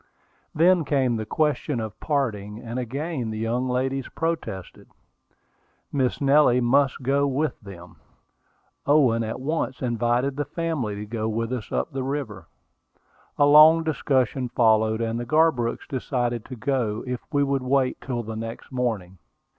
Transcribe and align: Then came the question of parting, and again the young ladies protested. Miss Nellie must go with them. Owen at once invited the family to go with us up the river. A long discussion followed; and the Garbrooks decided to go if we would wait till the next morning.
Then 0.55 0.83
came 0.83 1.15
the 1.15 1.27
question 1.27 1.79
of 1.79 1.99
parting, 1.99 2.57
and 2.59 2.79
again 2.79 3.29
the 3.29 3.37
young 3.37 3.69
ladies 3.69 4.09
protested. 4.09 4.87
Miss 5.93 6.19
Nellie 6.19 6.59
must 6.59 7.03
go 7.03 7.27
with 7.27 7.61
them. 7.61 7.97
Owen 8.87 9.23
at 9.23 9.39
once 9.39 9.79
invited 9.79 10.35
the 10.37 10.45
family 10.45 10.95
to 10.95 11.05
go 11.05 11.29
with 11.29 11.53
us 11.53 11.71
up 11.71 11.91
the 11.91 12.01
river. 12.03 12.47
A 13.37 13.45
long 13.45 13.83
discussion 13.83 14.49
followed; 14.49 15.01
and 15.01 15.19
the 15.19 15.23
Garbrooks 15.27 15.87
decided 15.87 16.45
to 16.45 16.55
go 16.55 17.03
if 17.05 17.19
we 17.31 17.43
would 17.43 17.61
wait 17.61 18.01
till 18.01 18.23
the 18.23 18.35
next 18.35 18.71
morning. 18.71 19.19